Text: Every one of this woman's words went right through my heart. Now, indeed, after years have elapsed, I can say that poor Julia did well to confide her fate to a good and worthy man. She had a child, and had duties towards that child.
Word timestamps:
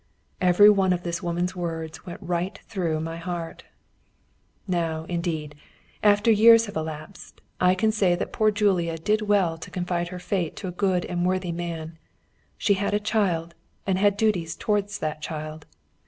Every 0.41 0.67
one 0.67 0.93
of 0.93 1.03
this 1.03 1.21
woman's 1.21 1.55
words 1.55 2.07
went 2.07 2.23
right 2.23 2.57
through 2.67 3.01
my 3.01 3.17
heart. 3.17 3.65
Now, 4.67 5.03
indeed, 5.03 5.53
after 6.01 6.31
years 6.31 6.65
have 6.65 6.75
elapsed, 6.75 7.39
I 7.59 7.75
can 7.75 7.91
say 7.91 8.15
that 8.15 8.33
poor 8.33 8.49
Julia 8.49 8.97
did 8.97 9.21
well 9.21 9.59
to 9.59 9.69
confide 9.69 10.07
her 10.07 10.17
fate 10.17 10.55
to 10.55 10.67
a 10.67 10.71
good 10.71 11.05
and 11.05 11.23
worthy 11.23 11.51
man. 11.51 11.99
She 12.57 12.73
had 12.73 12.95
a 12.95 12.99
child, 12.99 13.53
and 13.85 13.99
had 13.99 14.17
duties 14.17 14.55
towards 14.55 14.97
that 14.97 15.21
child. 15.21 15.67